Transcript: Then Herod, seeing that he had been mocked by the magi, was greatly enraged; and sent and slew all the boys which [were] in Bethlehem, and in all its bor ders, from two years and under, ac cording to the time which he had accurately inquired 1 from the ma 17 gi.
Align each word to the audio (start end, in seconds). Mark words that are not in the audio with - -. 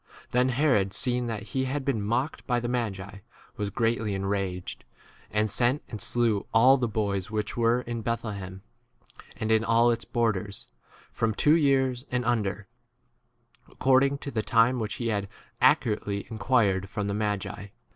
Then 0.31 0.49
Herod, 0.49 0.93
seeing 0.95 1.27
that 1.27 1.43
he 1.53 1.65
had 1.65 1.85
been 1.85 2.01
mocked 2.01 2.47
by 2.47 2.59
the 2.59 2.67
magi, 2.67 3.19
was 3.55 3.69
greatly 3.69 4.15
enraged; 4.15 4.83
and 5.29 5.47
sent 5.47 5.83
and 5.89 6.01
slew 6.01 6.47
all 6.55 6.77
the 6.79 6.87
boys 6.87 7.29
which 7.29 7.55
[were] 7.55 7.81
in 7.81 8.01
Bethlehem, 8.01 8.63
and 9.37 9.51
in 9.51 9.63
all 9.63 9.91
its 9.91 10.03
bor 10.03 10.31
ders, 10.31 10.67
from 11.11 11.35
two 11.35 11.53
years 11.55 12.07
and 12.09 12.25
under, 12.25 12.67
ac 13.67 13.75
cording 13.77 14.17
to 14.17 14.31
the 14.31 14.41
time 14.41 14.79
which 14.79 14.95
he 14.95 15.09
had 15.09 15.27
accurately 15.61 16.25
inquired 16.31 16.85
1 16.85 16.87
from 16.87 17.07
the 17.07 17.13
ma 17.13 17.33
17 17.33 17.39
gi. 17.67 17.71